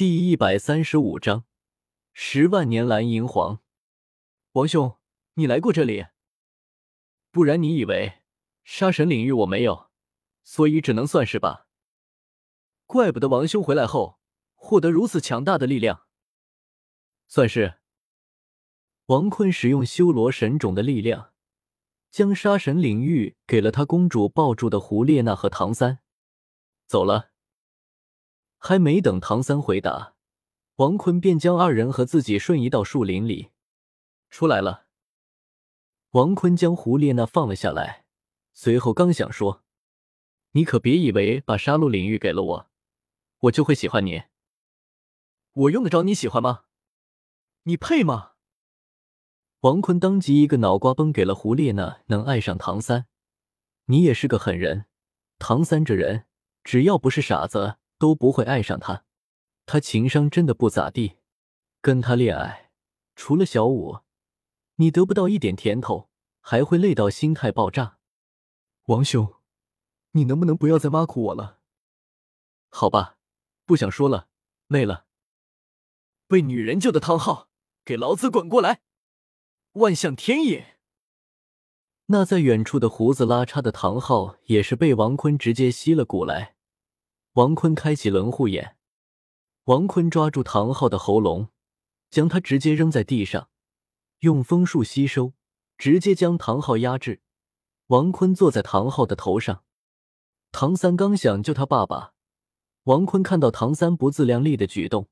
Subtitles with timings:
[0.00, 1.44] 第一百三十五章，
[2.14, 3.60] 十万年蓝银皇。
[4.52, 4.96] 王兄，
[5.34, 6.06] 你来过这里？
[7.30, 8.22] 不然你以为
[8.64, 9.90] 杀神领域我没有，
[10.42, 11.66] 所以只能算是吧？
[12.86, 14.18] 怪不得王兄回来后
[14.54, 16.06] 获得如此强大的力量。
[17.28, 17.80] 算是。
[19.04, 21.34] 王坤使用修罗神种的力量，
[22.10, 25.98] 将杀神领域给了他公主抱住的胡列娜和唐三，
[26.86, 27.32] 走了。
[28.62, 30.14] 还没等唐三回答，
[30.76, 33.48] 王坤便将二人和自己瞬移到树林里，
[34.28, 34.86] 出来了。
[36.10, 38.04] 王坤将胡列娜放了下来，
[38.52, 39.64] 随后刚想说
[40.52, 42.70] ：“你可别以为把杀戮领域给了我，
[43.40, 44.24] 我就会喜欢你。
[45.52, 46.64] 我用得着你喜欢吗？
[47.62, 48.32] 你配吗？”
[49.60, 53.06] 王坤当即一个脑瓜崩给了胡列娜，能爱上唐三，
[53.86, 54.84] 你也是个狠人。
[55.38, 56.26] 唐三这人，
[56.62, 59.04] 只要不是傻子，都不会爱上他。
[59.66, 61.18] 他情商真的不咋地，
[61.82, 62.72] 跟他恋爱，
[63.14, 64.00] 除了小五，
[64.76, 66.08] 你得不到一点甜头，
[66.40, 67.98] 还会累到心态爆炸。
[68.86, 69.34] 王兄，
[70.12, 71.58] 你能不能不要再挖苦我了？
[72.70, 73.18] 好吧，
[73.66, 74.28] 不想说了，
[74.66, 75.04] 累了。
[76.26, 77.48] 被女人救的唐昊，
[77.84, 78.80] 给老子滚过来！
[79.74, 80.78] 万象天野，
[82.06, 86.56] 那在远处的胡子拉碴的唐昊也是被王坤直接吸了过来。
[87.34, 88.76] 王坤开启轮护眼，
[89.64, 91.50] 王坤抓住唐昊的喉咙，
[92.10, 93.48] 将他直接扔在地上，
[94.18, 95.34] 用风术吸收，
[95.78, 97.22] 直接将唐昊压制。
[97.86, 99.62] 王坤坐在唐昊的头上，
[100.50, 102.14] 唐三刚想救他爸爸，
[102.84, 105.08] 王坤看到唐三不自量力的举动，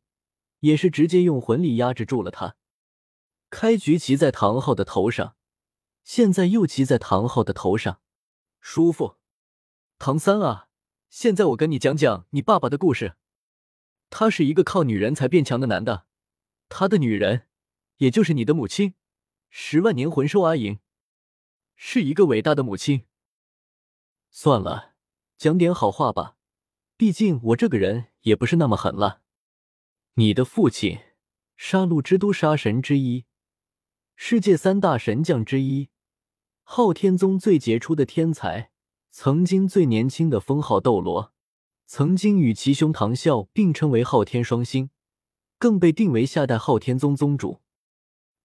[0.58, 2.56] 也是直接用魂力压制住了他。
[3.48, 5.36] 开局骑在唐昊的头上，
[6.02, 8.00] 现在又骑在唐昊的头上，
[8.60, 9.18] 舒服。
[10.00, 10.67] 唐三啊，
[11.08, 13.16] 现在我跟你讲讲你爸爸的故事。
[14.10, 16.06] 他是一个靠女人才变强的男的，
[16.68, 17.46] 他的女人，
[17.96, 18.94] 也就是你的母亲，
[19.50, 20.78] 十万年魂兽阿银，
[21.76, 23.04] 是一个伟大的母亲。
[24.30, 24.94] 算了，
[25.36, 26.36] 讲点好话吧，
[26.96, 29.22] 毕竟我这个人也不是那么狠了。
[30.14, 30.98] 你的父亲，
[31.56, 33.24] 杀戮之都杀神之一。
[34.16, 35.90] 世界三大神将之一，
[36.62, 38.72] 昊天宗最杰出的天才，
[39.20, 41.32] 曾经最年轻的封号斗罗，
[41.86, 44.90] 曾经与其兄唐啸并称为昊天双星，
[45.58, 47.60] 更被定为下代昊天宗宗主。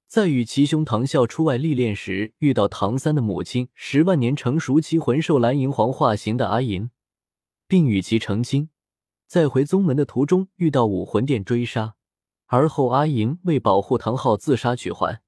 [0.07, 6.89] 在与其兄唐啸出外历练时，遇到唐三的母亲十万年成熟期魂兽蓝银皇化形的阿银，
[7.67, 8.69] 并与其成亲。
[9.27, 11.93] 在回宗门的途中遇到武魂殿追杀，
[12.47, 15.21] 而后阿银为保护唐昊自杀取环。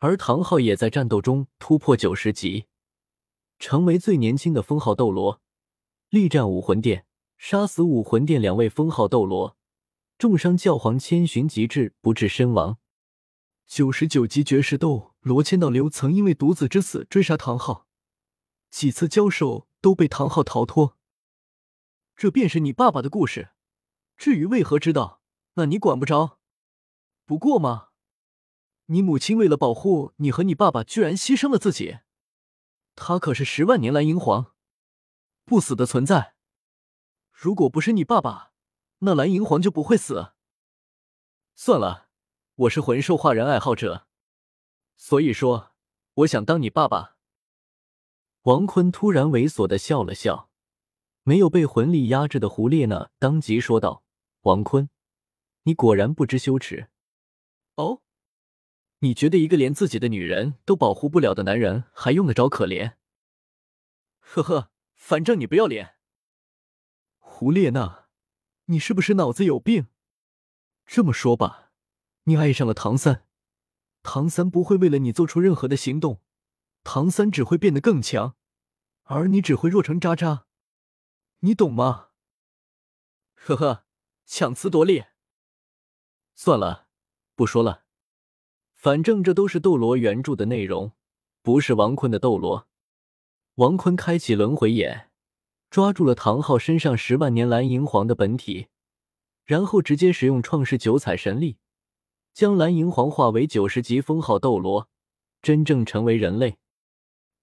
[0.00, 2.64] 而唐昊也在战斗中突破九十级，
[3.58, 5.40] 成为最年轻的封号斗罗，
[6.10, 9.56] 力战武魂殿，杀死武魂殿两位封号斗罗，
[10.18, 12.78] 重伤教皇千寻疾至，不治身亡。
[13.66, 17.86] 九十九级绝世斗罗千道流曾因为独子之死追杀唐昊，
[18.70, 20.96] 几次交手都被唐昊逃脱。
[22.16, 23.50] 这便是你爸爸的故事。
[24.16, 25.20] 至于为何知道，
[25.54, 26.38] 那你管不着。
[27.26, 27.88] 不过嘛。
[28.86, 31.98] 你母亲为了保护你和你爸爸，居然牺牲了自己。
[33.00, 34.52] 他可是十万年蓝银皇，
[35.44, 36.34] 不死的存在。
[37.30, 38.52] 如果不是你爸爸，
[38.98, 40.32] 那蓝银皇就不会死。
[41.54, 42.08] 算了，
[42.56, 44.08] 我是魂兽化人爱好者，
[44.96, 45.70] 所以说
[46.14, 47.16] 我想当你爸爸。
[48.42, 50.50] 王坤突然猥琐的笑了笑，
[51.22, 54.02] 没有被魂力压制的胡列娜当即说道
[54.42, 54.90] ：“王坤，
[55.62, 56.90] 你果然不知羞耻。”
[57.76, 58.02] 哦。
[59.00, 62.94] 你觉得一个连自己的女人都保护不了的男人还用得着可怜？
[64.18, 65.96] 呵呵，反正你不要脸。
[67.18, 68.08] 胡列娜，
[68.66, 69.86] 你是不是脑子有病？
[70.84, 71.70] 这么说吧，
[72.24, 73.26] 你爱上了唐三，
[74.02, 76.20] 唐三不会为了你做出任何的行动，
[76.82, 78.36] 唐三只会变得更强，
[79.04, 80.46] 而你只会弱成渣渣，
[81.40, 82.08] 你懂吗？
[83.34, 83.86] 呵呵，
[84.26, 85.04] 强词夺理。
[86.34, 86.88] 算了，
[87.36, 87.84] 不说了。
[88.78, 90.92] 反正这都是斗罗原著的内容，
[91.42, 92.68] 不是王坤的斗罗。
[93.56, 95.10] 王坤开启轮回眼，
[95.68, 98.68] 抓住了唐昊身上十万年蓝银皇的本体，
[99.44, 101.56] 然后直接使用创世九彩神力，
[102.32, 104.88] 将蓝银皇化为九十级封号斗罗，
[105.42, 106.58] 真正成为人类。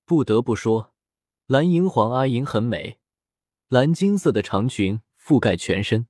[0.06, 0.94] 不得不说，
[1.48, 2.98] 蓝银皇阿银很美，
[3.68, 6.08] 蓝金色的长裙覆盖全身，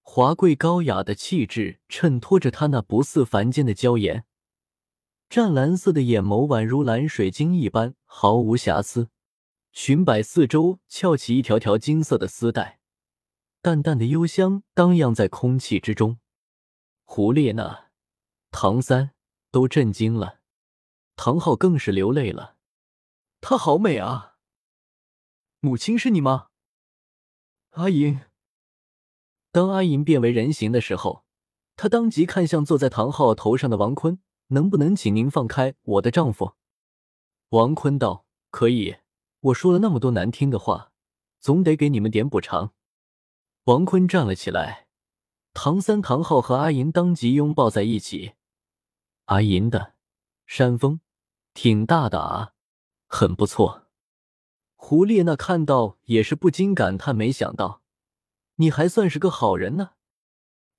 [0.00, 4.26] 华贵高雅的气质衬托着她那不似凡间的娇颜。
[5.28, 9.10] 湛蓝色的眼眸宛如蓝水晶一般毫无瑕疵，
[9.72, 12.80] 裙摆四周翘起一条条金色的丝带，
[13.60, 16.18] 淡淡的幽香荡漾在空气之中。
[17.04, 17.90] 胡列娜、
[18.50, 19.10] 唐三
[19.50, 20.40] 都震惊了，
[21.14, 22.56] 唐昊更是流泪了。
[23.42, 24.36] 她好美啊！
[25.60, 26.48] 母亲是你吗？
[27.72, 28.20] 阿银。
[29.52, 31.24] 当阿银变为人形的时候，
[31.76, 36.54] 他当即看向坐在唐昊头上的王坤：“能不能请您放开我的丈夫？”
[37.50, 38.96] 王坤道：“可以，
[39.40, 40.92] 我说了那么多难听的话，
[41.40, 42.74] 总得给你们点补偿。”
[43.64, 44.88] 王坤站了起来，
[45.54, 48.32] 唐三、唐昊和阿银当即拥抱在一起。
[49.26, 49.94] 阿银的
[50.46, 51.00] 山峰
[51.52, 52.52] 挺大的啊，
[53.06, 53.86] 很不错。
[54.76, 57.82] 胡列娜看到也是不禁感叹：“没想到
[58.56, 59.90] 你还算是个好人呢。”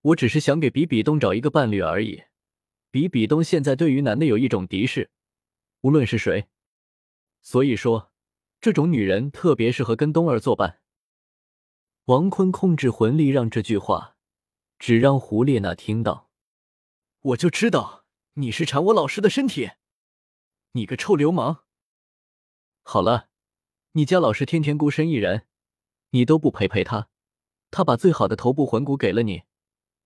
[0.01, 2.23] 我只是想给比比东找一个伴侣而已。
[2.91, 5.11] 比比东现在对于男的有一种敌视，
[5.81, 6.47] 无论是谁。
[7.41, 8.11] 所以说，
[8.59, 10.81] 这种女人特别适合跟东儿作伴。
[12.05, 14.17] 王坤控制魂力，让这句话
[14.77, 16.29] 只让胡列娜听到。
[17.21, 19.71] 我就知道你是馋我老师的身体，
[20.71, 21.63] 你个臭流氓！
[22.83, 23.27] 好了。
[23.93, 25.47] 你家老师天天孤身一人，
[26.11, 27.09] 你都不陪陪他，
[27.71, 29.41] 他把最好的头部魂骨给了你，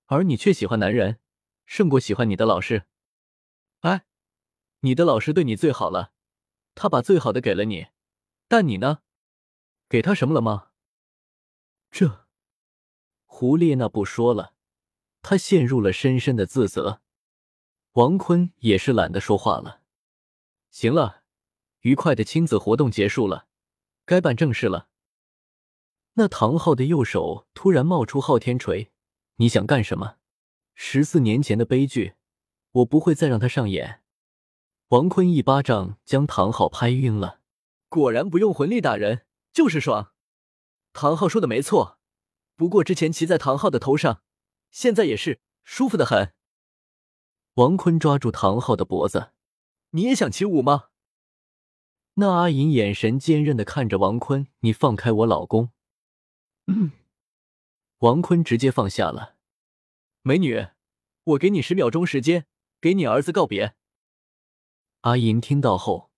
[0.06, 1.19] 而你却喜欢男人，
[1.65, 2.86] 胜过喜欢你的老师。
[3.81, 4.06] 哎，
[4.80, 6.13] 你的老师对你最好了，
[6.75, 7.88] 他把最好的给了你，
[8.48, 9.00] 但你呢？
[9.89, 10.69] 给他什么了吗？
[11.92, 12.25] 这，
[13.25, 14.56] 胡列娜不说了，
[15.21, 17.01] 她陷入了深深的自责。
[17.94, 19.81] 王坤也是懒得说话了。
[20.71, 21.24] 行了，
[21.81, 23.48] 愉快的亲子活动结束了。
[24.06, 24.89] 该办正事了。
[26.13, 28.92] 那唐昊的右手突然冒出昊天锤，
[29.36, 30.18] 你想干什么？
[30.73, 32.15] 十四年前的悲剧，
[32.71, 34.01] 我不会再让它上演。
[34.89, 37.39] 王坤一巴掌将唐昊拍晕了。
[37.89, 40.13] 果然不用魂力打人就是爽。
[40.93, 41.99] 唐昊说的没错，
[42.55, 44.21] 不过之前骑在唐昊的头上，
[44.71, 46.33] 现在也是舒服的很。
[47.55, 49.31] 王坤抓住唐昊的脖子，
[49.91, 50.89] 你也想起舞吗？
[52.15, 55.71] 那阿银眼神坚韧的看着王坤：“你放开我老公！”
[56.67, 56.91] 嗯，
[57.99, 59.32] 王坤直接放下了。
[60.25, 60.67] 美女，
[61.25, 62.47] 我给你十秒钟时间，
[62.79, 63.75] 给你儿子告别。
[65.01, 66.11] 阿银听到后，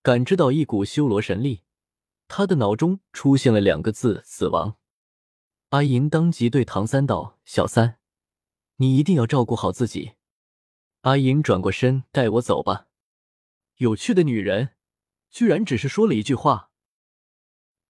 [0.00, 1.64] 感知到一股修罗神力，
[2.28, 4.76] 他的脑中出现了两个字：死亡。
[5.70, 7.98] 阿银当即对唐三道：“小三，
[8.76, 10.12] 你一定要照顾好自己。”
[11.02, 12.86] 阿银转过身：“带我走吧。”
[13.78, 14.76] 有趣的女人。
[15.30, 16.70] 居然只是说了一句话。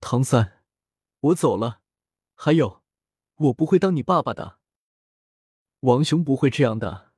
[0.00, 0.64] 唐三，
[1.20, 1.82] 我走了。
[2.34, 2.82] 还有，
[3.36, 4.57] 我不会当你爸爸的。
[5.80, 7.12] 王兄不会这样的。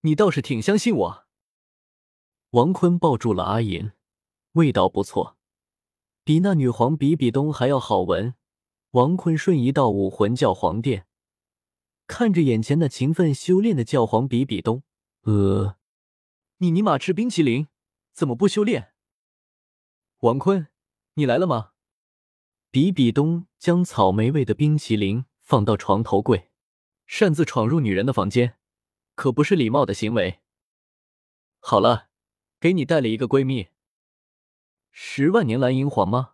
[0.00, 1.26] 你倒是挺相信我。
[2.50, 3.92] 王坤抱住了阿银，
[4.52, 5.36] 味道不错，
[6.22, 8.34] 比那女皇比比东还要好闻。
[8.92, 11.06] 王坤瞬移到武魂教皇殿，
[12.06, 14.84] 看着眼前那勤奋修炼的教皇比比东，
[15.22, 15.76] 呃，
[16.58, 17.66] 你尼玛吃冰淇淋，
[18.12, 18.92] 怎么不修炼？
[20.20, 20.68] 王坤，
[21.14, 21.72] 你来了吗？
[22.70, 26.52] 比比东将草莓味的冰淇淋放到床头柜，
[27.06, 28.58] 擅自闯入女人的房间，
[29.14, 30.40] 可不是礼貌的行为。
[31.58, 32.08] 好了，
[32.60, 33.68] 给你带了一个闺蜜。
[34.90, 36.33] 十万年蓝银皇吗？